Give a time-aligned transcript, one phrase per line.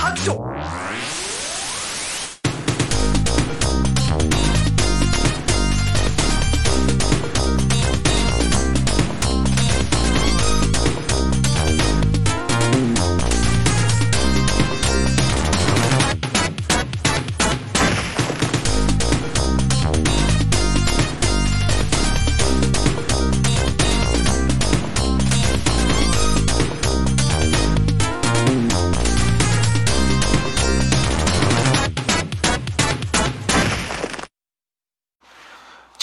[0.00, 0.87] 白書。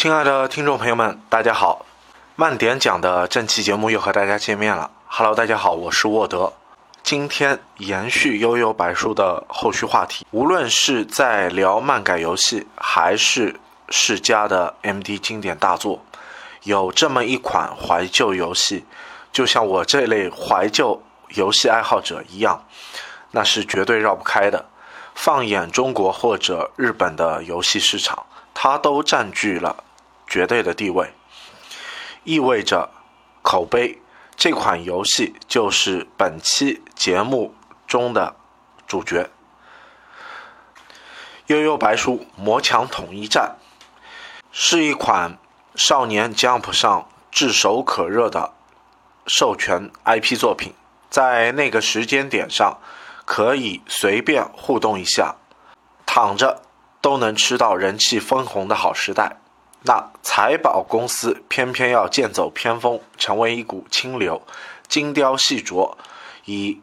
[0.06, 1.84] 亲爱的听众朋友们，大家好！
[2.36, 4.92] 慢点讲的正期节目又和大家见面了。
[5.08, 6.54] Hello，大家好，我是沃德。
[7.02, 13.60] 今天延续悠悠白书的后续话题，无论是在聊漫改游戏，还是
[13.90, 16.00] 世嘉的 MD 经典大作，
[16.62, 18.86] 有这么一款怀旧游戏，
[19.32, 22.64] 就像我这类怀旧游戏爱好者一样，
[23.32, 24.66] 那是绝对绕不开的。
[25.16, 29.76] 放眼中国或者日本的游戏市场，它都占据了
[30.28, 31.14] 绝对的地位，
[32.24, 32.90] 意味着
[33.42, 34.02] 口碑。
[34.36, 37.56] 这款游戏就是本期节目
[37.88, 38.36] 中的
[38.86, 39.24] 主角，
[41.48, 43.56] 《悠悠白书：魔墙统一战》
[44.52, 45.38] 是一款
[45.76, 48.54] 少年 Jump 上炙手可热的
[49.26, 50.74] 授权 IP 作品，
[51.10, 52.80] 在那个时间点上。
[53.28, 55.38] 可以随便互动一下，
[56.06, 56.62] 躺着
[57.02, 59.38] 都能吃到人气分红的好时代。
[59.86, 64.42] 那财宝公司偏偏要剑走偏锋，成为一股清流，
[64.88, 65.96] 精雕细琢，
[66.46, 66.82] 以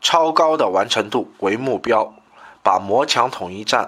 [0.00, 2.14] 超高的完成度为目标，
[2.62, 3.84] 把《魔墙统一战》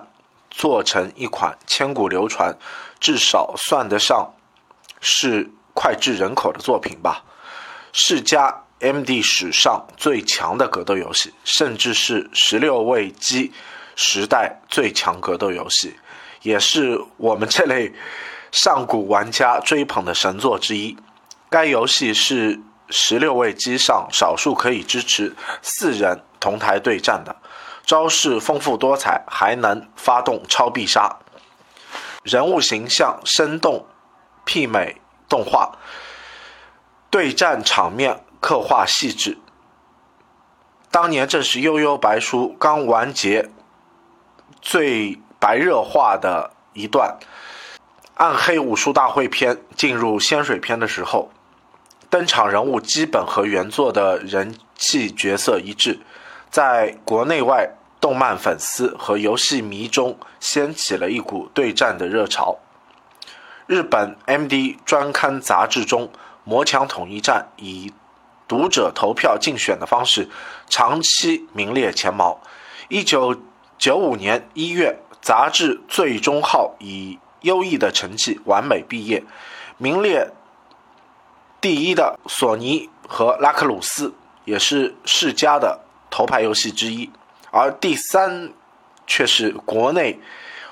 [0.51, 2.57] 做成一款千古流传，
[2.99, 4.33] 至少算得上
[5.01, 7.25] 是脍炙人口的作品吧。
[7.93, 8.63] 世嘉。
[8.81, 9.23] M.D.
[9.23, 13.51] 史上最强的格斗游戏，甚至是十六位机
[13.97, 15.97] 时代最强格斗游戏，
[16.43, 17.95] 也是我们这类
[18.55, 20.97] 上古玩家追捧的神作之一。
[21.51, 27.35] 该游戏是十六位机上少数可以支持四人同台对战的，
[27.85, 31.19] 招式丰富多彩，还能发动超必杀，
[32.23, 33.87] 人物形象生动
[34.47, 35.77] 媲美动画，
[37.11, 38.21] 对战场面。
[38.41, 39.39] 刻画细致。
[40.91, 43.49] 当年正是悠悠白书刚完结、
[44.61, 47.19] 最白热化的一段，
[48.15, 51.33] 暗黑武术大会篇进入仙水篇的时候，
[52.09, 55.99] 登场人物基本和原作的人气角色一致，
[56.49, 57.71] 在国内外
[58.01, 62.59] 动漫粉丝和游戏迷中掀起了一股对战的热潮。
[63.67, 66.07] 日本 MD 专刊杂志中，
[66.45, 67.93] 《魔墙统一战》以
[68.47, 70.29] 读者投票竞选的方式，
[70.69, 72.41] 长期名列前茅。
[72.89, 73.43] 一九
[73.77, 79.23] 九五年一月，杂志最终号以优异的成绩完美毕业。
[79.79, 80.31] 名列
[81.61, 84.13] 第一的索尼和拉克鲁斯，
[84.45, 87.09] 也是世嘉的头牌游戏之一。
[87.51, 88.53] 而第三
[89.07, 90.19] 却是国内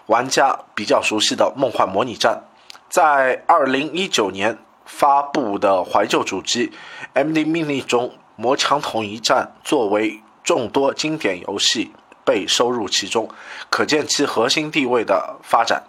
[0.06, 2.43] 玩家比较熟悉的《梦幻模拟战》。
[2.91, 4.59] 在二零一九年。
[4.84, 6.71] 发布的怀旧主机
[7.15, 11.93] MD Mini 中，《魔墙统一战》作为众多经典游戏
[12.25, 13.31] 被收入其中，
[13.71, 15.84] 可见其核心地位的发展。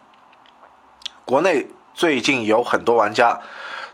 [1.26, 3.40] 国内最近有很多玩家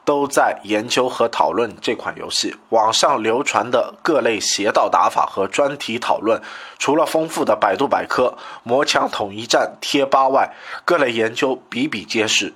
[0.03, 6.41] 都在研究和讨论这款游戏，网上流传的各类邪道打法和专题讨论，
[6.77, 10.53] 除了丰富的百度百科、魔墙统一战贴吧外，
[10.83, 12.53] 各类研究比比皆是。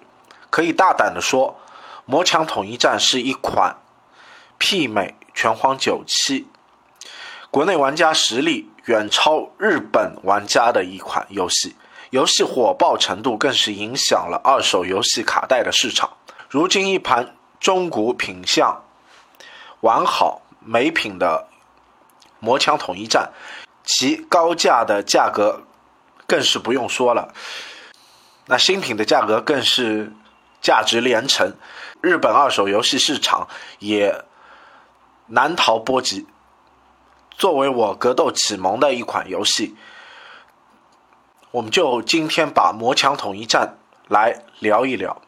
[0.49, 1.57] 可以大胆的说。
[2.05, 3.77] 《魔墙统一战》是一款
[4.59, 6.41] 媲美《拳皇九七》，
[7.49, 11.77] 国内玩家实力远超日本玩家的一款游戏，
[12.13, 16.15] 游戏火爆程度更是影响了二手游戏卡带的市场。
[16.47, 18.83] 如今，一盘中古品相
[19.79, 21.47] 完好美品的
[22.39, 23.31] 《魔枪统一战》，
[23.83, 25.63] 其高价的价格
[26.27, 27.33] 更是不用说了，
[28.45, 30.13] 那新品的价格更是
[30.61, 31.55] 价值连城。
[31.99, 33.47] 日本二手游戏市场
[33.79, 34.23] 也
[35.25, 36.27] 难逃波及。
[37.31, 39.75] 作为我格斗启蒙的一款游戏，
[41.53, 43.75] 我们就今天把《魔墙统一战》
[44.11, 45.21] 来聊一聊。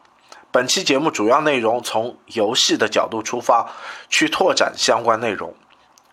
[0.50, 3.70] 本期节目主要内容从游戏的角度出发，
[4.08, 5.54] 去拓展相关内容，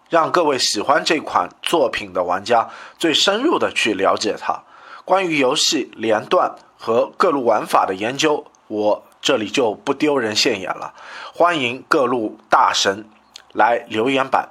[0.09, 2.69] 让各位喜欢这款作品的玩家
[2.99, 4.61] 最深入的去了解它。
[5.03, 9.03] 关于游戏连段和各路玩法的研究，我。
[9.19, 10.93] 这里就不丢人现眼了，
[11.33, 13.05] 欢迎各路大神
[13.53, 14.49] 来留言板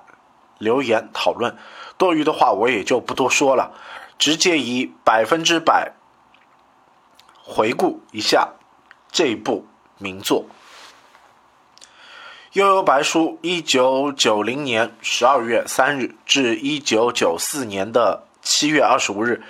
[0.56, 1.58] 留言讨论。
[1.98, 3.72] 多余的话我也就不多说了，
[4.22, 5.94] 直接以百分之百
[7.42, 8.50] 回顾一下
[9.10, 9.66] 这部
[9.98, 10.46] 名作。
[12.52, 19.42] 《悠悠白书》一九九零年十二月三日至一九九四年的七月二十五日，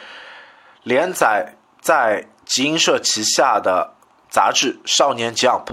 [0.82, 3.92] 连载在集英社旗下的
[4.30, 5.64] 杂志《少年 Jump》。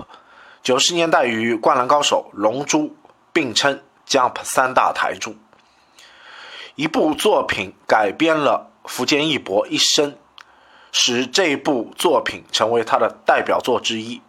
[0.62, 2.80] 九十年代与《灌篮高手》《龙珠》
[3.32, 5.38] 并称 Jump 三大台柱。
[6.76, 10.18] 一部作品改编了福建一博一生，
[10.92, 14.22] 使这部作品成为他的代表作之一。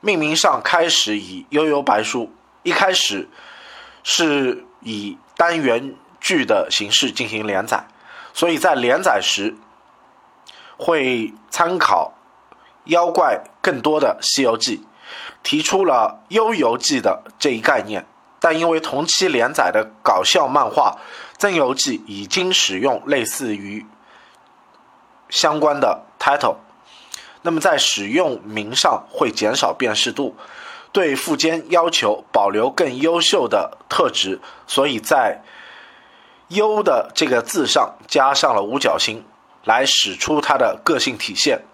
[0.00, 2.24] 命名上开始以《悠悠白书》，
[2.62, 3.28] 一开始
[4.02, 7.86] 是以单元剧的形式进行连载，
[8.32, 9.54] 所以在连载时
[10.76, 12.14] 会参考
[12.86, 14.78] 妖怪更多的《西游记》，
[15.44, 18.04] 提出了“悠游记”的这一概念。
[18.40, 20.98] 但因为同期连载的搞笑漫画
[21.42, 23.84] 《增游记》已经使用类似于
[25.28, 26.58] 相关的 title。
[27.42, 30.36] 那么在使用名上会减少辨识度，
[30.92, 35.42] 对富坚要求保留更优秀的特质，所以在
[36.46, 39.24] “优”的这个字上加上了五角星，
[39.64, 41.64] 来使出它的个性体现。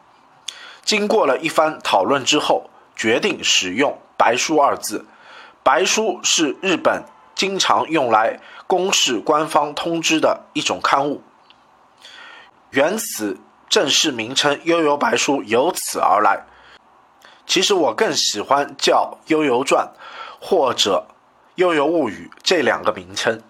[0.82, 5.04] 经过了一番讨论之后，决定使用“白书”二字。
[5.62, 7.04] 白书是日本
[7.34, 11.22] 经常用来公示官方通知的一种刊物，
[12.70, 13.40] 原此。
[13.70, 16.46] 正式名称《悠悠白书》由此而来。
[17.46, 19.90] 其实我更喜欢叫《悠悠传》
[20.42, 21.06] 或者
[21.56, 23.42] 《悠悠物语》这两个名称。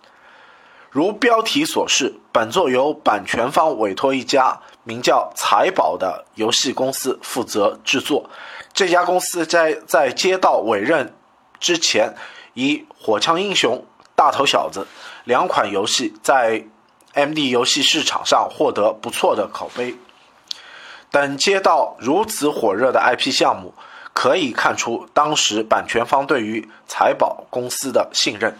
[0.91, 8.29] 如标题所示，本作由版权方委托一家名叫财宝的游戏公司负责制作。
[8.73, 11.15] 这家公司在在接到委任
[11.61, 12.17] 之前，
[12.55, 13.77] 以《火枪英雄》
[14.19, 14.81] 《大头小子》
[15.23, 16.65] 两款游戏在
[17.15, 19.95] MD 游戏市场上获得不错的口碑。
[21.13, 23.73] 等接到如此火热的 IP 项目，
[24.13, 28.59] 可以看出当时版权方对于财宝公司的信任。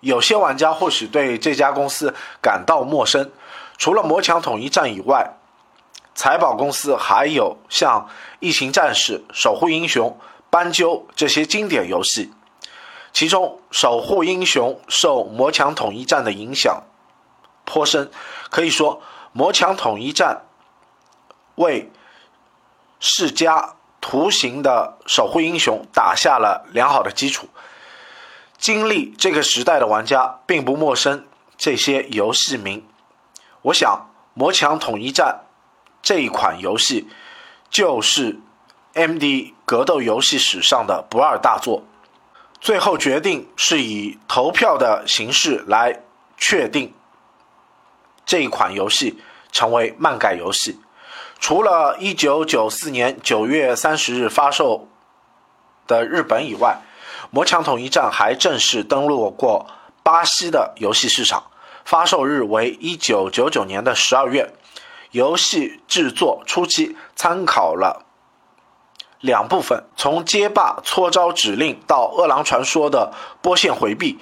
[0.00, 2.12] 有些玩家或许对这家公司
[2.42, 3.30] 感到陌生，
[3.78, 5.34] 除了《魔墙统一战》以外，
[6.16, 8.08] 财宝公司还有像
[8.40, 10.10] 《异形战士》《守护英雄》
[10.50, 12.32] 《斑鸠》这些经典游戏。
[13.12, 16.84] 其中，《守护英雄》受《魔墙统一战》的影响
[17.64, 18.10] 颇深，
[18.50, 18.96] 可以说，
[19.32, 20.42] 《魔墙统一战》。
[21.56, 21.90] 为
[23.00, 27.50] 世家图形的守护英雄打下了良好的基础。
[28.56, 31.26] 经历这个时代的玩家并不陌生
[31.58, 32.86] 这些游戏名。
[33.62, 35.40] 我想，《魔墙统一战》
[36.00, 37.08] 这一款游戏
[37.68, 38.40] 就是
[38.94, 41.82] MD 格斗游戏史上的不二大作。
[42.60, 46.02] 最后决定是以投票的形式来
[46.36, 46.92] 确定
[48.26, 49.18] 这一款游戏
[49.50, 50.78] 成为漫改游戏。
[51.38, 54.88] 除了1994年9月30日发售
[55.86, 56.78] 的日本以外，
[57.30, 59.66] 《魔墙统一战》还正式登陆过
[60.02, 61.44] 巴西的游戏市场，
[61.84, 64.52] 发售日为1999年的12月。
[65.12, 68.04] 游戏制作初期参考了
[69.20, 74.18] 两部分：从街霸搓招指令到饿狼传说的波线回避，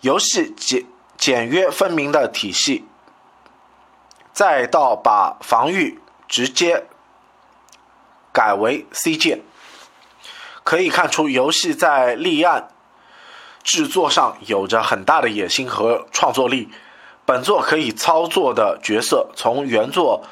[0.00, 0.84] 游戏简
[1.16, 2.84] 简约分明的体系，
[4.32, 6.00] 再到把防御。
[6.30, 6.86] 直接
[8.34, 9.40] 改为 C 键，
[10.62, 12.68] 可以看出游戏在立案
[13.62, 16.68] 制作上有着很大的野心和创作力。
[17.24, 20.22] 本作可以操作的角色从原作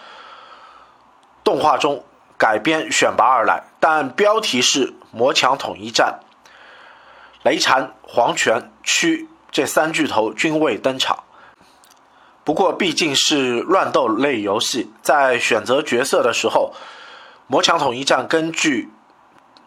[1.43, 2.05] 动画中
[2.39, 6.21] 改编选拔而来，但标题是《魔墙统一战》，
[7.43, 11.25] 雷禅、黄泉、区这三巨头均未登场。
[12.45, 16.73] 不过毕竟是乱斗类游戏，在选择角色的时候，
[17.47, 18.91] 《魔墙统一战》根据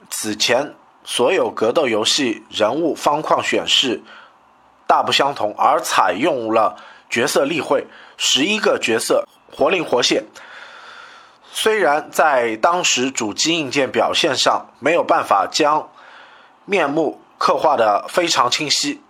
[0.10, 4.02] 此前所有格斗游戏人物方框选示
[4.88, 6.78] 大不相同，而采用了
[7.10, 10.26] 角色例会，十一个角色活灵活现。
[11.62, 15.90] 虽然在当时主机硬件表现上没有办法将
[16.64, 19.02] 面目刻画的非常清晰。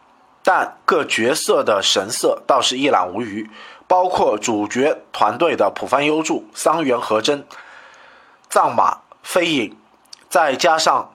[0.42, 3.48] 但各角色的神色倒是一览无余，
[3.88, 7.46] 包括主角团队的浦番优助、桑原和真、
[8.50, 9.78] 藏马飞影，
[10.28, 11.14] 再加上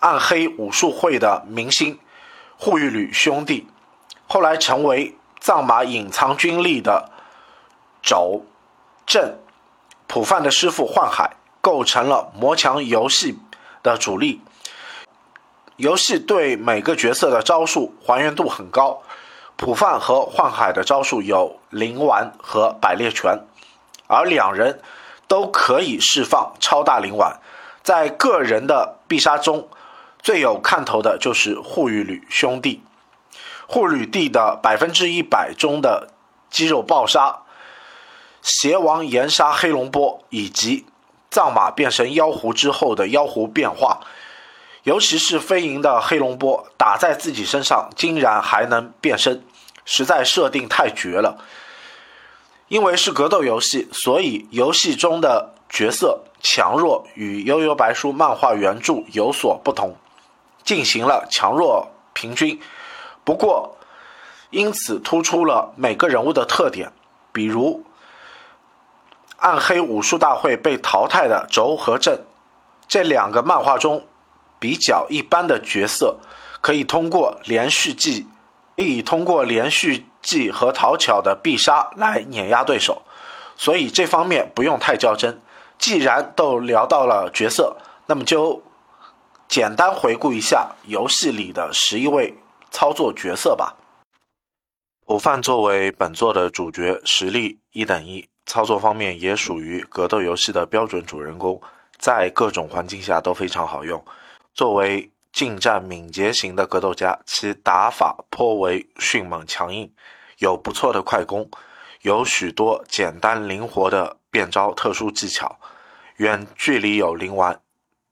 [0.00, 2.00] 暗黑武术会的明星
[2.56, 3.68] 护玉吕兄弟，
[4.26, 7.12] 后来成为藏马隐藏军力的
[8.02, 8.44] 肘
[9.06, 9.38] 正
[10.08, 13.38] 浦饭的师傅幻海，构成了魔墙游戏
[13.82, 14.40] 的主力。
[15.76, 19.02] 游戏对每个角色的招数还原度很高。
[19.56, 23.38] 普范和幻海的招数有灵丸和百裂拳，
[24.06, 24.80] 而两人
[25.26, 27.38] 都可以释放超大灵丸。
[27.82, 29.68] 在个人的必杀中，
[30.22, 32.82] 最有看头的就是护羽吕兄弟。
[33.66, 36.08] 护吕帝的百分之一百中的
[36.48, 37.42] 肌肉爆杀、
[38.42, 40.86] 邪王炎杀黑龙波，以及
[41.30, 44.00] 藏马变成妖狐之后的妖狐变化，
[44.84, 49.44] 尤其是飞银的黑龙波打在自己身上，竟然还能变身，
[49.84, 51.44] 实在设定太绝了。
[52.68, 59.96] 因为是格斗游戏，所以游戏中的角色强弱与《悠悠白书》漫画原著有所不同，
[60.64, 62.60] 进行了强弱平均。
[63.24, 63.76] 不过，
[64.50, 66.92] 因此突出了每个人物的特点，
[67.32, 67.84] 比如
[69.38, 72.24] 暗黑武术大会被淘汰的轴和正
[72.86, 74.06] 这两个漫画中
[74.60, 76.18] 比较一般的角色，
[76.60, 78.26] 可以通过连续技，
[78.76, 83.02] 可以通过连续技和讨巧的必杀来碾压对手，
[83.56, 85.40] 所以这方面不用太较真。
[85.78, 87.76] 既然都聊到了角色，
[88.06, 88.62] 那么就
[89.48, 92.38] 简单回顾一下游戏里的十一位。
[92.70, 93.76] 操作角色吧。
[95.06, 101.60] 普范作为本作的主角，实力一等一，操作方面也属于格斗游戏的标准主人公，
[101.98, 104.02] 在各种环境下都非常好用。
[104.54, 109.92] 作为近战敏捷型的格斗家，其打法颇为迅猛强硬，
[110.38, 111.48] 有不错的快攻，
[112.00, 115.60] 有许多简单灵活的变招特殊技巧。
[116.16, 117.60] 远距离有灵丸，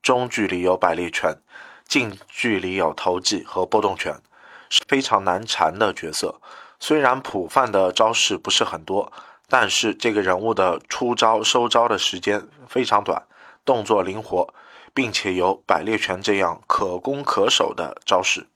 [0.03, 1.35] 中距离有百裂拳，
[1.89, 4.15] 近距离有投技和波动拳。
[4.69, 6.41] 是非常难缠的角色，
[6.79, 9.13] 虽然普范的招式不是很多，
[9.49, 13.27] 但是这个人物的出招收招的时间非常短，
[13.65, 14.53] 动作灵活，
[14.93, 18.47] 并且有百裂拳这样可攻可守的招式，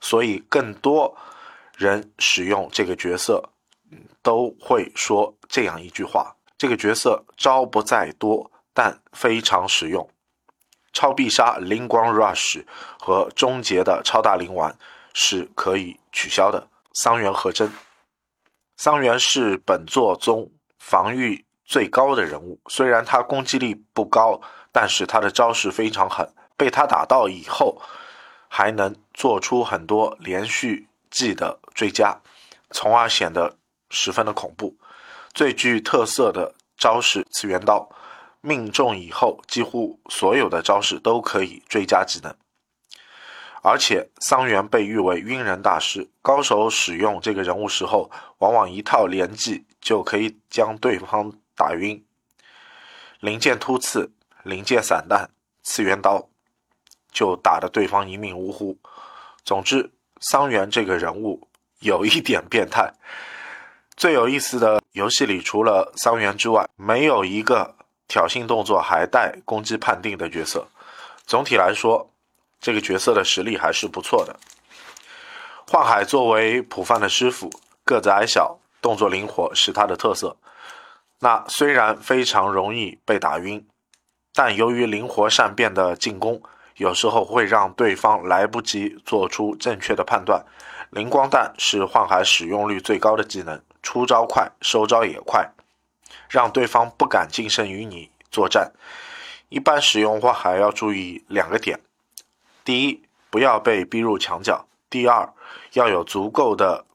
[0.00, 1.16] 所以更多
[1.76, 3.50] 人使用这个角色，
[4.22, 10.08] 都会说这样一句话：这个角色招不在多，但非常实用。
[10.92, 12.64] 超必杀灵光 rush
[12.98, 14.76] 和终结的超大灵丸。
[15.16, 16.66] 是可以取消的。
[16.92, 17.72] 桑原和真，
[18.76, 22.60] 桑原是本作中防御最高的人物。
[22.68, 24.40] 虽然他攻击力不高，
[24.72, 26.28] 但是他的招式非常狠。
[26.56, 27.80] 被他打到以后，
[28.48, 32.20] 还能做出很多连续技的追加，
[32.70, 33.56] 从而显得
[33.90, 34.76] 十分的恐怖。
[35.32, 37.88] 最具特色的招式次元刀，
[38.40, 42.32] 命中以后，几乎所有的招式都可以追加技能。
[43.66, 52.04] 而且桑原被誉为晕人大师，高手使用这个人物时候，往往一套连技就可以将对方打晕。
[53.20, 55.30] 灵剑突刺、灵剑散弹、
[55.62, 56.28] 次元刀，
[57.10, 58.76] 就打得对方一命呜呼。
[59.46, 59.90] 总之，
[60.20, 62.92] 桑原这个人物有一点变态。
[63.96, 67.74] 最有意思的游戏里，除了桑原之外，没有一个
[68.08, 70.68] 挑衅动作还带攻击判定的角色。
[71.24, 72.10] 总体来说。
[72.64, 74.40] 这个角色的实力还是不错的。
[75.68, 77.50] 幻海作为普范的师傅，
[77.84, 80.38] 个子矮小，动作灵活是他的特色。
[81.18, 83.66] 那虽然非常容易被打晕，
[84.32, 86.42] 但由于灵活善变的进攻，
[86.76, 90.42] 有时候会让对方来不及做出正确的判断。
[90.88, 95.50] 灵光弹是幻海使用率最高的技能，出招快，收招也快，
[96.30, 98.72] 让对方不敢近身与你作战。
[99.50, 101.78] 一般使用幻海要注意两个点。
[102.64, 105.32] 第一，不要被逼入墙角；第二，
[105.74, 106.86] 要有足够的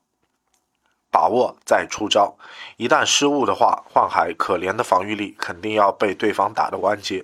[1.11, 2.35] 把握再出招。
[2.77, 7.23] 一旦失误的话，幻海可怜的防御力肯定要被对方打得弯结。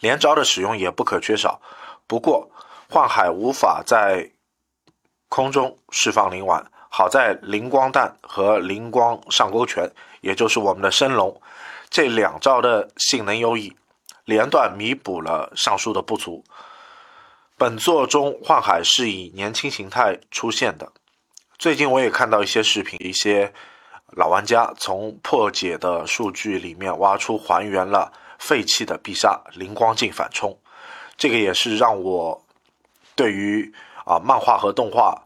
[0.00, 1.60] 连招的使用也不可缺少。
[2.06, 2.50] 不过，
[2.88, 4.30] 幻海无法在
[5.28, 9.90] 空中释放灵丸，好在灵光弹和灵光上勾拳，
[10.22, 11.42] 也就是我们的升龙
[11.90, 13.76] 这两招的性能优异，
[14.24, 16.42] 连段弥补了上述的不足。
[17.58, 20.92] 本作中，幻海是以年轻形态出现的。
[21.56, 23.54] 最近我也看到一些视频，一些
[24.08, 30.58] 老玩家从破解的数据里面挖出还原了废弃的必杀灵光镜反冲，
[31.16, 32.44] 这个也是让我
[33.14, 33.72] 对于
[34.04, 35.22] 啊漫画和动画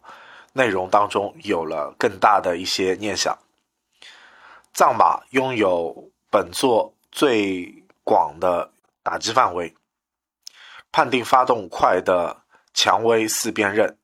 [0.52, 3.36] 内容当中有了更大的一些念想。
[4.72, 8.70] 藏马拥有本作最广的
[9.02, 9.74] 打击范围。
[10.92, 12.42] 判定发动快的
[12.74, 13.96] 蔷薇四变刃，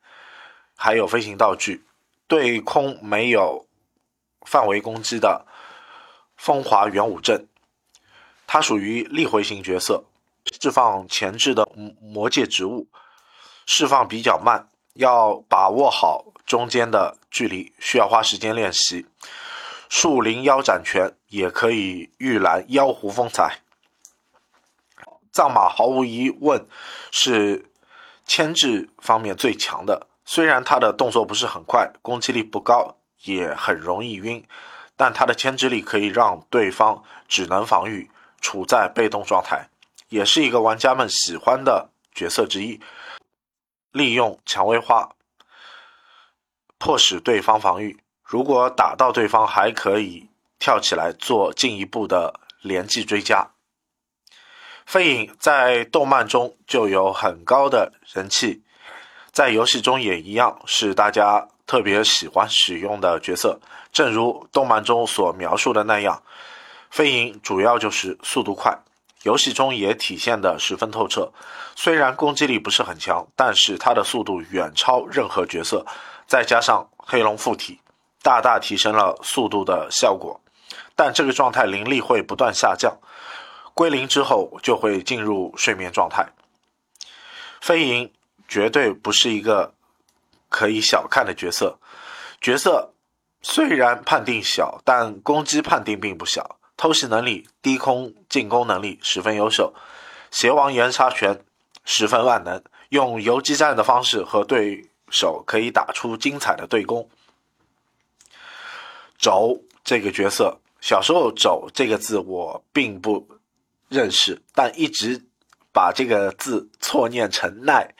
[0.76, 1.84] 还有飞行道具，
[2.26, 3.66] 对空没有
[4.42, 5.46] 范围攻击的
[6.36, 7.46] 风华元武阵，
[8.46, 10.04] 它属于力回型角色，
[10.60, 11.68] 释放前置的
[12.00, 12.88] 魔界植物，
[13.66, 19.06] 释放比较慢，要把握好中间的距离，需要花时间练习。
[19.88, 23.60] 树林腰斩拳也可以预览妖狐风采。
[25.36, 26.66] 藏马毫无疑问
[27.10, 27.70] 是
[28.24, 34.42] 牵制方面最强的，虽然他的动作不是很快，攻击力不高，也很容易晕，
[34.96, 39.68] 但他的牵制力可以让对方只能防御，处在被动状态，
[40.08, 42.80] 也是一个玩家们喜欢的角色之一。
[43.92, 45.10] 利用蔷薇花
[46.78, 48.02] 迫使对方防御。
[48.22, 53.50] 如果打到对方，还可以跳起来做进一步的连击追加。
[54.86, 58.62] 飞影在动漫中就有很高的人气，
[59.32, 63.58] 在游戏中也一样，是大家特别喜欢使用的角色。
[63.92, 66.22] 正如动漫中所描述的那样，
[66.88, 68.78] 飞影主要就是速度快，
[69.24, 71.32] 游戏中也体现的十分透彻。
[71.74, 75.84] 虽然攻击力不是很强，但是他的速度远超任何角色，
[76.28, 77.80] 再加上黑龙附体。
[78.22, 80.40] 大大提升了速度的效果，
[80.94, 82.96] 但这个状态灵力会不断下降，
[83.76, 86.26] 归零之后就会进入睡眠状态。
[87.60, 88.10] 飞蝇
[88.48, 89.74] 绝对不是一个
[90.48, 91.78] 可以小看的角色，
[92.40, 92.94] 角色
[93.42, 99.74] 虽然判定小，但攻击判定并不小，偷袭能力、低空进攻能力十分优秀，
[100.30, 101.44] 邪王岩沙拳
[101.84, 107.10] 十分万能，用游击战的方式和对手可以打出精彩的对攻。
[109.18, 113.28] 肘这个角色，小时候“肘”这个字我并不
[113.88, 115.24] 认识，但一直
[115.72, 117.94] 把这个字错念成“奈”。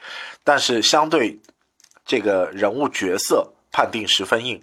[0.45, 1.41] 但是相对
[2.05, 4.63] 这个人物角色判定十分硬，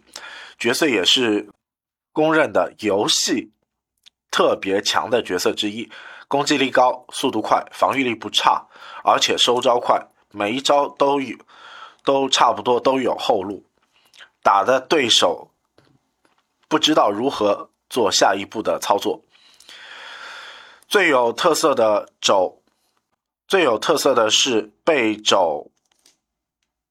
[0.57, 1.49] 角色也是
[2.11, 3.51] 公认的游戏
[4.31, 5.89] 特别强的角色之一，
[6.27, 8.67] 攻击力高，速度快，防御力不差，
[9.03, 11.37] 而且收招快，每一招都有
[12.03, 13.63] 都差不多都有后路，
[14.41, 15.51] 打的对手。
[16.67, 19.23] 不知道如何做下一步的操作。
[20.93, 22.61] 最有特色的肘，
[23.47, 25.71] 最有特色的是被肘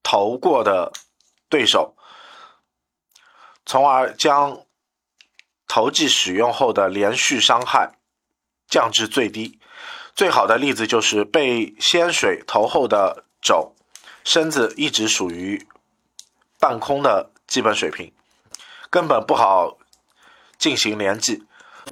[0.03, 0.93] 投过的
[1.49, 1.95] 对手，
[3.65, 4.67] 从而将
[5.69, 7.93] 投技使用后的连续伤害
[8.67, 9.61] 降至最低。
[10.17, 13.77] 最好的例子就是被仙水投后的肘，
[14.25, 15.65] 身子一直属于
[16.59, 18.13] 半空的基本水平。
[18.91, 19.79] 根本不好
[20.59, 21.45] 进行连击，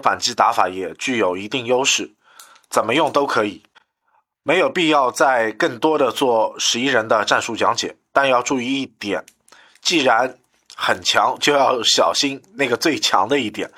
[0.03, 2.13] 反击打法也具有一定优势，
[2.69, 3.63] 怎么用都可以，
[4.43, 7.97] 没有必要再更多的做十一人的战术讲解。
[8.13, 9.25] 但要注意一点，
[9.81, 10.37] 既然
[10.75, 13.71] 很强，就要小心那个最强的一点。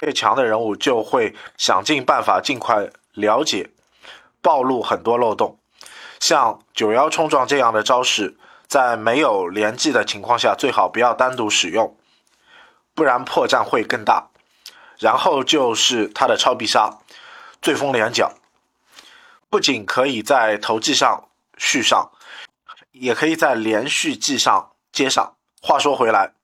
[0.00, 3.68] 越强的人物就会想尽办法尽快了解，
[4.40, 5.58] 暴露很多漏洞。
[6.18, 8.34] 像九幺冲撞这样的招式，
[8.66, 11.94] 在没有连击的情况下，最好不要单独使用。
[12.94, 14.29] 不然破绽会更大。
[15.00, 16.98] 然后就是他的超必杀，
[17.60, 18.34] 醉风连脚，
[19.48, 22.12] 不仅可以在投技上续上，
[22.92, 25.34] 也可以在连续技上接上。
[25.62, 26.34] 话说回来，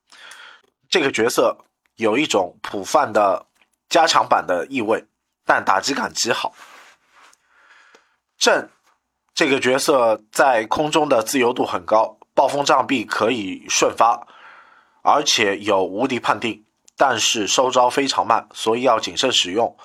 [0.88, 1.58] 这个角色
[1.96, 3.46] 有一种普范的
[3.88, 5.04] 加强版的意味，
[5.44, 6.54] 但打击感极好。
[8.38, 8.68] 震
[9.34, 14.26] 这个角色在空中的自由度很高，暴风障壁可以瞬发。
[15.02, 16.65] 而且有无敌判定，
[16.96, 19.76] 但是收招非常慢，所以要谨慎使用。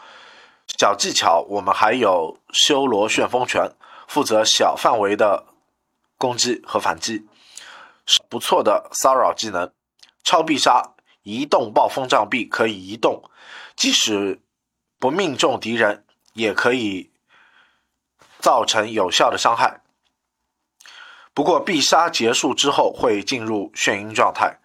[0.79, 3.69] 小技巧，我们还有修罗旋风拳，
[4.07, 5.45] 负责小范围的
[6.17, 7.27] 攻击和反击，
[8.05, 9.71] 是不错的骚扰技能。
[10.23, 10.93] 超必杀，
[11.23, 13.23] 移动暴风障壁可以移动，
[13.75, 14.39] 即使
[14.97, 17.11] 不命中敌人，也可以
[18.39, 19.81] 造成有效的伤害。
[21.33, 24.59] 不过必杀结束之后会进入眩晕状态。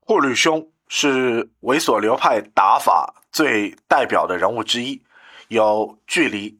[0.00, 5.02] 护律兄是猥琐流派打法最代表的人物之一，
[5.48, 6.58] 有距离、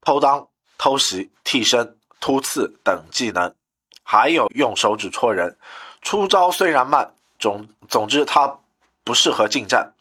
[0.00, 3.54] 偷裆、偷袭、替身、突刺等技能，
[4.02, 5.56] 还有用手指戳人。
[6.02, 8.58] 出招虽然慢，总总之他
[9.04, 9.92] 不适合近战。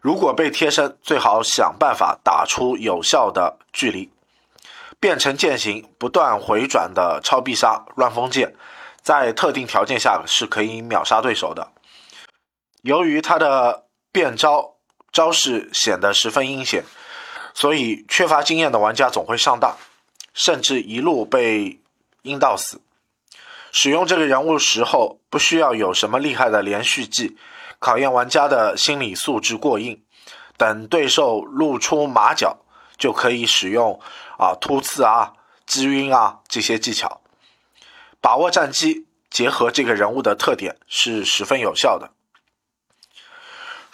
[0.00, 4.10] 如果被贴身，最好想办法打出有效的距离。
[5.00, 8.56] 变成剑形不断回转的超必杀乱风剑，
[9.00, 11.70] 在特定条件下是可以秒杀对手的。
[12.82, 14.76] 由于他的变招
[15.12, 16.84] 招式显得十分阴险，
[17.54, 19.76] 所以缺乏经验的玩家总会上当，
[20.32, 21.80] 甚至一路被
[22.22, 22.80] 阴到死。
[23.72, 27.36] 使用这个人物时候，不需要有什么厉害的连续技，
[27.78, 30.02] 考验玩家的心理素质过硬。
[30.56, 32.58] 等对手露出马脚，
[32.96, 34.00] 就可以使用
[34.38, 35.34] 啊突刺啊
[35.66, 37.20] 击晕啊这些技巧。
[38.20, 42.10] 把握战机，结合这个人物的特点是十分有效的。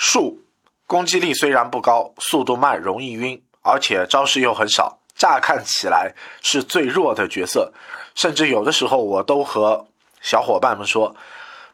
[0.07, 0.39] 树
[0.87, 7.73] 攻击力虽然不高，速度慢，容易晕，而且招式又很少，乍看起来是最弱的角色，
[8.15, 9.89] 甚至有的时候我都和
[10.21, 11.17] 小伙伴们说，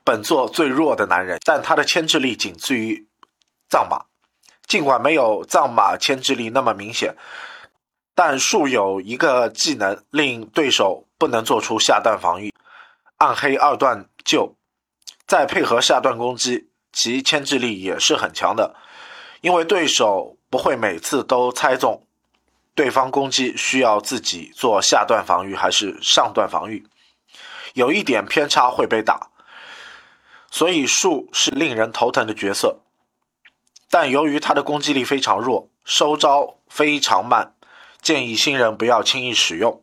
[0.05, 3.05] 本作最弱的男人，但他的牵制力仅次于
[3.69, 4.05] 藏马，
[4.69, 7.17] 尽管没有藏马牵制力那么明显。
[8.15, 12.55] 但树有一个技能令对手不能做出下段防御，
[13.17, 14.55] 暗黑二段救，
[15.27, 18.75] 再配合下段攻击，其牵制力也是很强的。
[19.41, 22.07] 因为对手不会每次都猜中
[22.75, 26.87] 对方攻击需要自己做下段防御还是上段防御，
[27.75, 29.31] 有一点偏差会被打，
[30.51, 32.81] 所以树是令人头疼的角色。
[33.91, 37.55] 但由于他的攻击力非常弱，收招非常慢。
[38.01, 39.83] 建议新人不要轻易使用，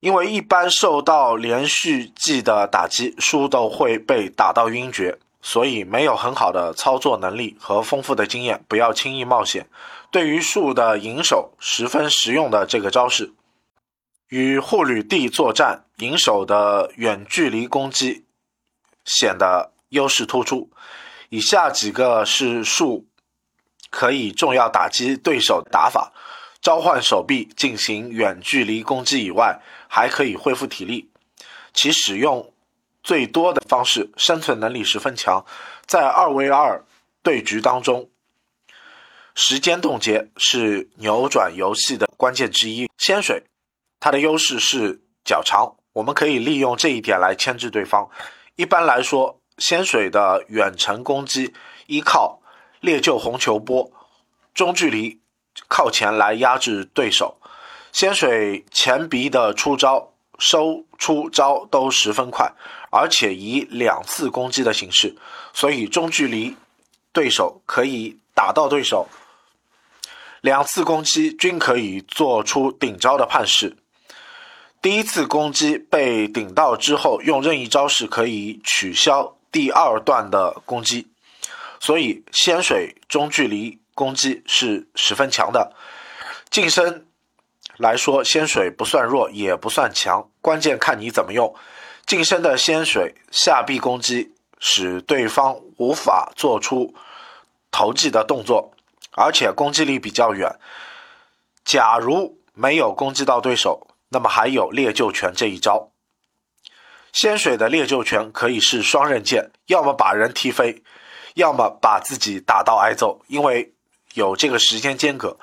[0.00, 9.68] 因为一般受到连续技的打击，树都会被打到晕厥，所以没有很好的操作能力和丰富的经验，不要轻易冒险。
[10.10, 13.32] 对于树的银手十分实用的这个招式，
[14.28, 18.24] 与护旅地作战，银手的远距离攻击
[19.04, 20.70] 显得优势突出。
[21.28, 23.06] 以下几个是树
[23.90, 26.12] 可以重要打击对手打法。
[26.60, 31.10] 召唤手臂进行远距离攻击以外，还可以恢复体力。
[31.74, 32.51] 其使用
[33.02, 35.44] 最多的方式，生存能力十分强。
[35.86, 36.84] 在二 v 二
[37.22, 38.08] 对局当中，
[39.34, 42.90] 时间冻结是扭转游戏的关键之一。
[42.96, 43.44] 仙水，
[44.00, 48.08] 它的优势是较长，我们可以利用这一点来牵制对方。
[48.56, 51.52] 一般来说，仙水的远程攻击
[51.86, 52.40] 依靠
[52.80, 53.90] 烈鹫红球波，
[54.54, 55.20] 中距离。
[55.68, 57.36] 靠前来压制对手，
[57.92, 62.50] 仙水前鼻的出招、收出招都十分快，
[62.92, 65.16] 而且以两次攻击的形式，
[65.54, 66.54] 所以中距离
[67.12, 69.08] 对手可以打到对手，
[70.42, 73.76] 两次攻击均可以做出顶招的判势。
[74.82, 81.08] 第一次攻击被顶到之后，用任意招式可以取消第二段的攻击，
[81.80, 83.80] 所以仙水中距离。
[83.94, 85.76] 攻击是十分强的，
[86.50, 87.06] 近身
[87.76, 91.54] 来说，仙水不算弱，也不算强，关键看你怎么用。
[92.06, 96.94] 近身的仙水下臂攻击，使对方无法做出
[97.70, 98.72] 投技的动作，
[99.12, 100.58] 而且攻击力比较远。
[101.64, 105.90] 假如没有攻击到对手，那么还有烈鹫拳这一招。
[107.12, 110.82] 仙水的烈鹫拳可以是双刃剑，要么把人踢飞，
[111.34, 113.72] 要么把自己打到挨揍，因为。
[114.14, 115.38] 有这个时间间隔，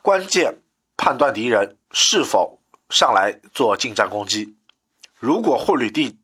[0.00, 0.62] 关键
[0.96, 4.56] 判断敌人是否上来做近战攻击。
[5.24, 6.18] 如果护旅地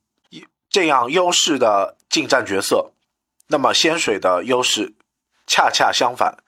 [0.68, 2.92] 这样优势的近战角色，
[3.46, 4.92] 那么仙水的优势
[5.46, 6.44] 恰恰相反，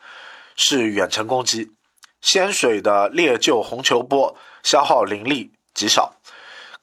[0.55, 1.73] 是远程攻击。
[2.21, 6.17] 仙水的烈鹫红球波消耗灵力极少，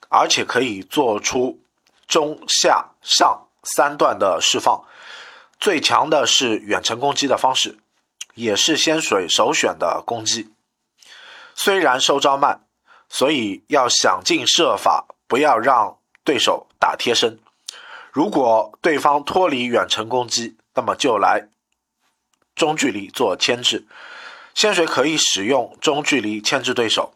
[0.10, 1.62] 而且可以做出
[2.08, 4.84] 中下上三段的释放，
[5.60, 7.78] 最强的是远程攻击的方式。
[8.34, 10.52] 也是仙水首选的攻击，
[11.54, 12.66] 虽然收招慢，
[13.08, 17.40] 所以要想尽设法不要让对手打贴身。
[18.12, 21.48] 如果对方脱离远程攻击，那么就来
[22.56, 23.88] 中距离做牵制。
[24.56, 27.14] 仙水可以使用中距离牵制对手。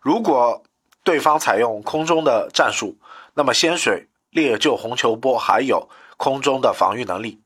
[0.00, 0.64] 如果
[1.04, 2.96] 对方采用空中的战术，
[3.34, 7.40] 那么仙水烈鹫红球波还有空中的防御能力。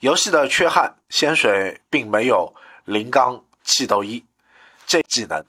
[0.00, 2.52] 游戏的缺憾，仙水并没有
[2.84, 4.24] 灵钢气斗一
[4.86, 5.44] 这技能。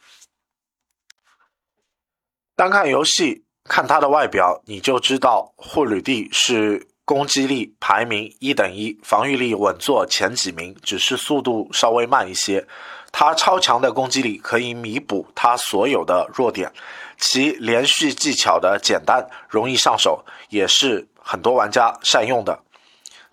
[2.57, 12.67] 单看游戏，看它的外表，你就知道护旅地是攻击力排名一等一，防御力稳坐前几名，只是速度稍微慢一些。
[13.11, 16.73] 它超强的攻击力可以弥补它所有的弱点，
[17.19, 22.59] 其连续技巧的简单容易上手，也是很多玩家善用的。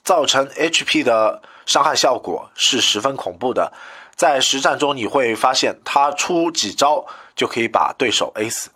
[0.02, 3.72] 造成 HP 的伤害效果是十分恐怖的，
[4.14, 8.68] 在实战中你会发现，他出几招就可以把对手 A 死，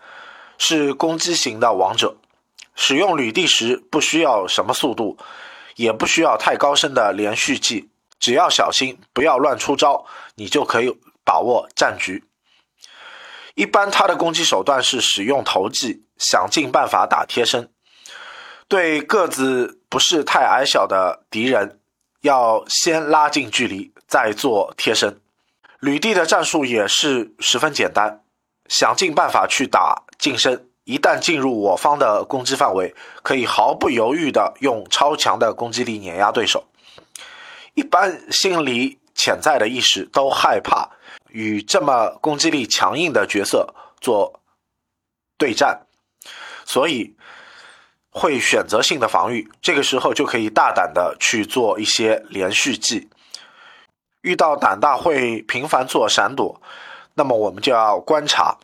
[0.58, 2.18] 是攻击型的王者。
[2.74, 5.16] 使用履地时不需要什么速度，
[5.74, 7.88] 也不需要太高深的连续技，
[8.20, 10.04] 只要小心不要乱出招，
[10.36, 12.24] 你就可以把握战局。
[13.54, 17.68] 一般他的攻击手段是使用投技，想尽办法打贴身。
[18.68, 21.80] 对个子不是太矮小的敌人，
[22.20, 25.20] 要先拉近距离，再做贴身。
[25.80, 28.22] 吕地的战术也是十分简单，
[28.68, 36.64] 想尽办法去打近身，一旦进入我方的攻击范围，可以毫不犹豫地用超强的攻击力碾压对手。
[37.74, 40.90] 一般心理潜在的意识都害怕
[41.28, 44.40] 与这么攻击力强硬的角色做
[45.36, 45.86] 对战，
[46.64, 47.16] 所以
[48.10, 49.50] 会选择性的防御。
[49.62, 53.08] 这个时候就可以大胆的去做一些连续技。
[54.22, 56.60] 遇到胆大会频繁做闪躲，
[57.18, 58.56] 那么我们就要观察。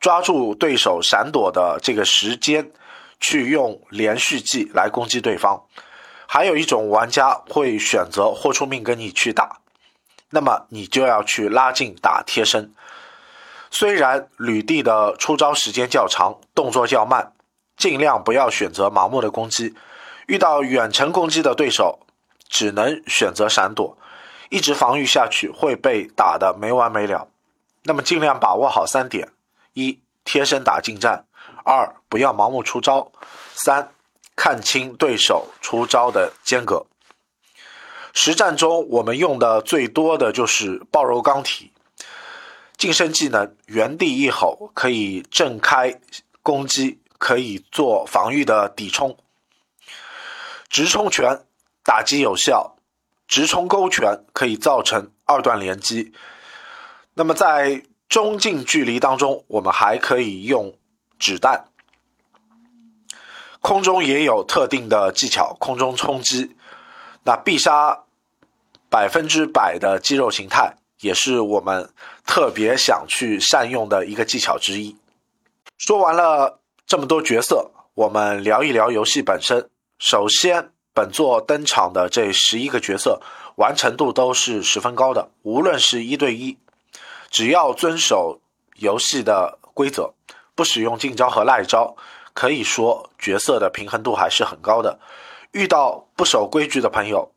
[0.00, 2.72] 抓住对手闪躲的这个时间，
[3.20, 5.62] 去用连续技来攻击对方。
[6.26, 9.60] 还有一种玩家会选择豁出命跟你去打，
[10.30, 12.72] 那么你就要去拉近打贴身。
[13.70, 17.32] 虽然吕地的出招时间较长，动作较慢，
[17.76, 19.76] 尽量不要选择盲目的攻击。
[20.26, 22.00] 遇到远程攻击的对手，
[22.48, 23.98] 只能选择闪躲，
[24.48, 27.28] 一直防御下去会被打的没完没了。
[27.82, 29.32] 那么尽量把握好三点。
[29.72, 31.24] 一贴身打近战，
[31.64, 33.12] 二不要盲目出招，
[33.54, 33.92] 三
[34.34, 36.86] 看清对手出招的间隔。
[38.12, 41.72] 实战中我们用的最多的就是暴肉钢体，
[42.76, 46.00] 近身技能原地一吼可以震开
[46.42, 49.16] 攻击，可以做防御的抵冲。
[50.68, 51.44] 直冲拳
[51.84, 52.76] 打击有效，
[53.28, 56.12] 直冲勾拳可以造成二段连击。
[57.14, 60.74] 那么在中近距离当中，我们还可以用
[61.18, 61.66] 子弹。
[63.60, 66.56] 空中也有特定的技巧，空中冲击，
[67.24, 68.04] 那必杀
[68.88, 71.90] 百分之百的肌肉形态，也是我们
[72.24, 74.96] 特别想去善用的一个技巧之一。
[75.76, 79.68] 说完了这么多角色，我们聊一聊游戏本身。
[79.98, 83.20] 首先，本作登场的这十一个角色
[83.56, 86.56] 完成度都是十分高的，无论是一对一。
[87.30, 88.40] 只要遵守
[88.74, 90.12] 游戏的规则，
[90.54, 91.96] 不使用近招和赖招，
[92.34, 94.98] 可以说角色的平衡度还是很高的。
[95.52, 97.32] 遇到不守规矩的朋友，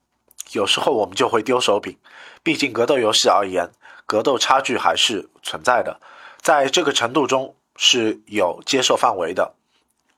[0.51, 1.97] 有时候我们就会丢手柄。
[2.41, 3.71] 毕竟格斗游戏而言，
[4.05, 5.99] 格斗差距还是存在的，
[6.41, 9.53] 在这个程度中是有接受范围的。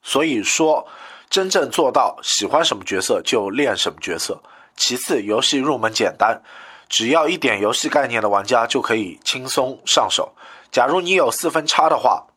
[0.02, 0.88] 所以说，
[1.30, 4.42] 真正做到喜欢什么角色就练什么角色。
[4.76, 6.42] 其次，游戏入门简单。
[6.88, 10.34] 只要一点游戏概念的玩家就可以轻松上手。
[10.72, 12.28] 假如你有四分差的话，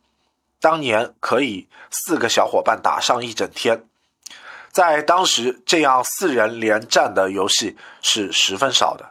[0.60, 3.84] 当年可以四个小伙伴打上一整天。
[4.70, 9.10] 在当时，这样四人连战的游戏是十分少的。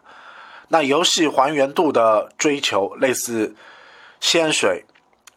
[0.69, 3.55] 那游戏还原度的追求，类似
[4.19, 4.85] 仙水、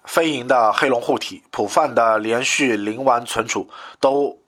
[0.04, 3.68] 飞银的黑龙护体、普范的连续零完存储，
[4.00, 4.38] 都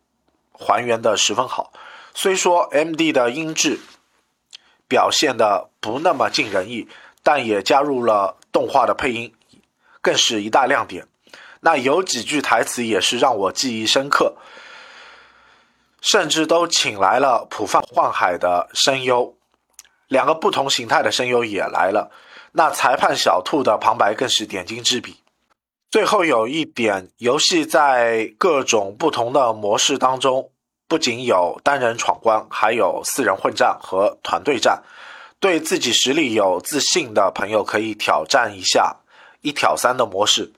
[0.53, 1.73] 还原的十分好。
[2.15, 3.79] 虽说 MD 的音质。
[4.93, 6.87] 表现的不那么尽人意，
[7.23, 9.33] 但也加入了动画的配音，
[10.03, 11.07] 更是一大亮点。
[11.61, 14.37] 那有几句台词也是让我记忆深刻，
[16.03, 19.35] 甚至都请来了浦饭幻海的声优，
[20.09, 22.11] 两个不同形态的声优也来了。
[22.53, 25.17] 那裁判小兔的旁白更是点睛之笔。
[25.91, 30.52] 最后有一点，游戏在各种不同的模式当中。
[30.93, 34.83] 不仅有单人闯关，还有四人混战和团队战。
[35.41, 38.97] 对自己实力有自信的朋友可以挑战一下
[39.41, 40.53] 一挑三的模式。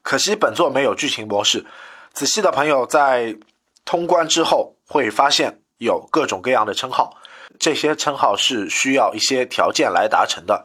[0.00, 1.66] 可惜本作没有剧情模式。
[2.14, 3.36] 仔细的朋友在
[3.84, 7.18] 通关之后会发现有各种各样的称号，
[7.60, 10.64] 这些称号是需要一些条件来达成的。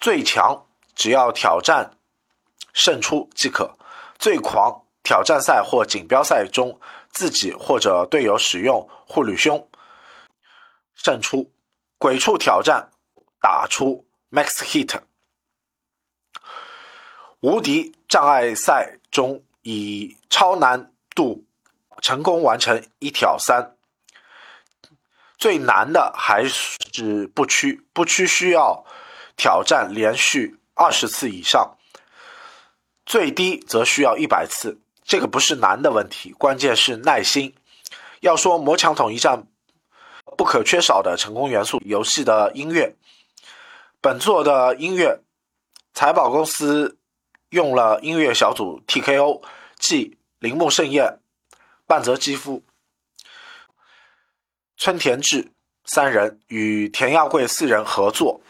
[0.00, 1.90] 最强只要挑战
[2.72, 3.76] 胜出即可，
[4.18, 6.80] 最狂挑战赛或锦标赛中。
[7.10, 9.68] 自己或者队友使用护旅胸，
[10.94, 11.50] 胜出；
[11.98, 12.90] 鬼畜挑战
[13.40, 15.00] 打出 max hit，
[17.40, 21.44] 无敌障碍赛中以超难度
[22.00, 23.76] 成功完成一挑三。
[25.36, 28.84] 最难的还是不屈，不屈需要
[29.36, 31.78] 挑战连续二十次以上，
[33.06, 34.79] 最低则需要一百次。
[35.10, 37.52] 这个不是难的问题，关键是耐心。
[38.20, 39.48] 要说魔墙统一战
[40.38, 42.94] 不可缺少的成功元素，游戏的音乐。
[44.00, 45.18] 本作的音乐，
[45.92, 46.96] 财宝公司
[47.48, 49.42] 用了音乐小组 TKO，
[49.76, 51.18] 即铃木胜彦、
[51.88, 52.62] 半泽基夫、
[54.76, 55.50] 村田智
[55.84, 58.40] 三人与田耀贵四人合作。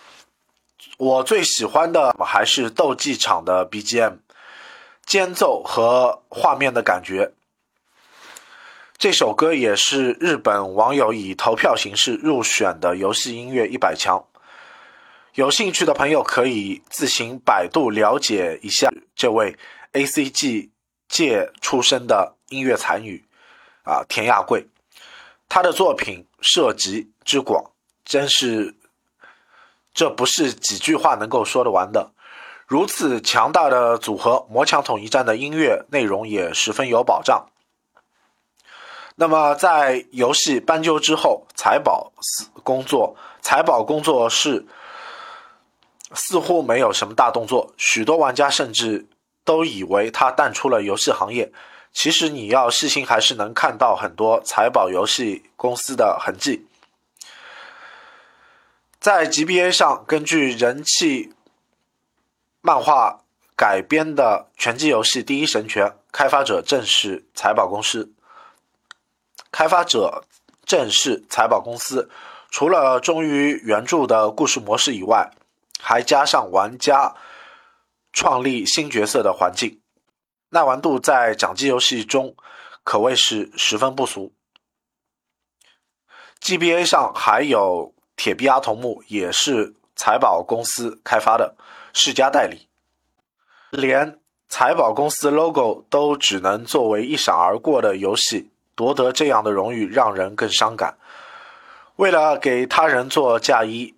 [0.98, 4.18] 我最喜欢的还是斗技场的 BGM。
[5.10, 7.32] 间奏和画面的感觉，
[8.96, 14.24] 这首歌也是日本网友以投票形式入选的游戏音乐一百强。
[15.34, 19.58] 有兴趣的朋友可以自行百度了解一下这位
[19.94, 20.70] A C G
[21.08, 23.24] 界出身的音乐才女
[23.82, 24.68] 啊田亚贵，
[25.48, 27.72] 她的作品涉及之广，
[28.04, 28.76] 真是
[29.92, 32.12] 这不是几句话能够说得完的。
[32.70, 37.48] 如此强大的组合，魔强统一战的音乐内容也十分有保障。
[39.16, 42.12] 那么，在游戏斑鸠之后，财宝
[42.62, 44.64] 工作财宝工作室
[46.14, 49.08] 似乎没有什么大动作，许多玩家甚至
[49.44, 51.50] 都以为他淡出了游戏行业。
[51.92, 56.68] 其实，你要细心，还是能看到很多财宝游戏公司的痕迹。
[59.00, 61.32] 在 GBA 上，根据人气。
[62.62, 63.24] 漫画
[63.56, 68.12] 改编的拳击游戏《第一神拳》，开发者正是财宝公司。
[69.50, 70.24] 开发者
[70.66, 72.10] 正是财宝公司，
[72.50, 75.30] 除了忠于原著的故事模式以外，
[75.80, 77.16] 还加上玩家
[78.12, 79.80] 创立新角色的环境，
[80.50, 82.36] 耐玩度在掌机游戏中
[82.84, 84.34] 可谓是十分不俗。
[86.42, 91.56] GBA 上还有《铁臂阿童木》，也是财宝公司开发的。
[91.92, 92.68] 世家代理，
[93.70, 100.96] 连财宝公司 logo 都只能作为一闪而过的游戏夺得这样的荣誉，让人更伤感。
[101.96, 103.94] 为了给他人做嫁衣，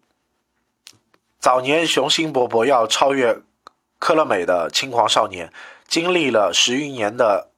[1.39, 3.41] 早年雄心勃勃要超越
[3.99, 5.53] 科乐美的轻狂少年，
[5.87, 7.51] 经历了十余年的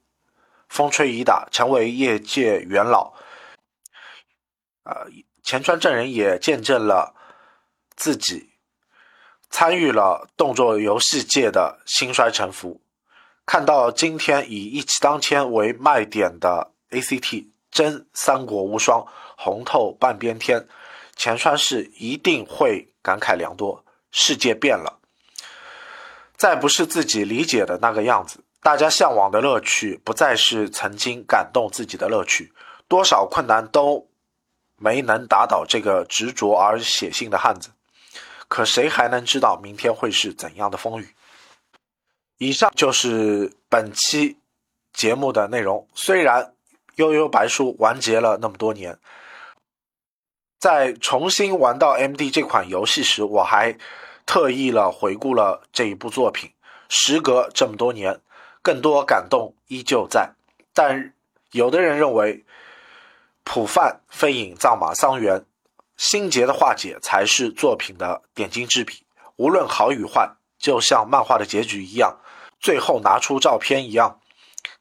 [0.68, 3.14] 风吹雨打，成为业界元老。
[4.82, 5.06] 啊，
[5.42, 7.14] 前川正人也见证了
[7.96, 8.50] 自己。
[9.56, 12.80] 参与了动作游戏界的兴衰沉浮，
[13.46, 20.66] 看到今天以一骑当千为卖点的 ACT 真三国无双，红透半边天，
[21.14, 23.84] 前川市一定会感慨良多。
[24.10, 24.98] 世界变了，
[26.36, 28.40] 再不是自己理解的那个样子。
[28.60, 32.52] 大家向往的乐趣，不再是曾经感动自己的乐趣。
[32.88, 34.08] 多少困难都
[34.76, 37.70] 没能打倒这个执着而写信的汉子。
[38.48, 41.14] 可谁还能知道明天会是怎样的风雨？
[42.38, 44.38] 以上就是本期
[44.92, 45.88] 节目的内容。
[45.94, 46.44] 虽然
[46.96, 48.98] 《悠悠白书》完结了那么多年，
[50.58, 53.76] 在重新玩到 MD 这款游戏时，我还
[54.26, 56.52] 特意了回顾了这一部作品。
[56.88, 58.20] 时隔这么多年，
[58.62, 60.34] 更多感动依旧在。
[60.72, 61.14] 但
[61.52, 62.44] 有的人认为，
[63.42, 65.44] 普范飞影藏马桑园。
[65.96, 69.06] 心结的化解才是作品的点睛之笔。
[69.36, 72.18] 无论好与坏，就像漫画的结局一样，
[72.60, 74.20] 最后拿出照片一样，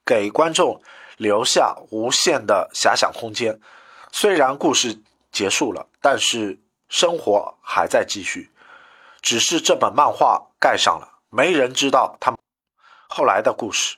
[0.05, 0.81] 给观众
[1.17, 3.59] 留下无限的遐想空间。
[4.11, 8.51] 虽然故事结束了，但是生活还在继续。
[9.21, 12.35] 只是这本漫画盖上了，没人知道他
[13.07, 13.97] 后来的故事。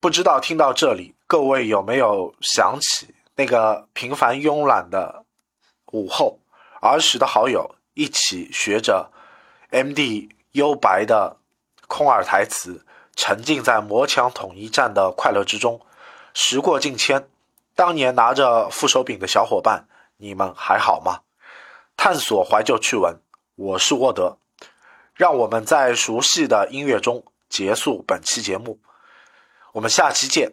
[0.00, 3.14] 不知道听到这里，各位有没有想起？
[3.40, 5.24] 那个平凡慵懒的
[5.92, 6.40] 午后，
[6.82, 9.10] 儿时的好友一起学着
[9.70, 10.28] M.D.
[10.52, 11.38] 幽白的
[11.88, 12.84] 空耳台词，
[13.16, 15.80] 沉浸在魔强统一战的快乐之中。
[16.34, 17.30] 时过境迁，
[17.74, 21.20] 当年拿着副手柄的小伙伴，你们还好吗？
[21.96, 23.22] 探索怀旧趣闻，
[23.56, 24.36] 我是沃德。
[25.14, 28.78] 让我们在熟悉的音乐中结束本期节目。
[29.72, 30.52] 我们下期见。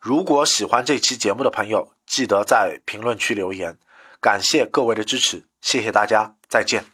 [0.00, 3.76] 如果喜欢这期节目的朋友，记得在评论区留言，
[4.20, 6.93] 感谢各位的支持，谢谢大家，再见。